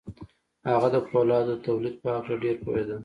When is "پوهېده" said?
2.63-2.97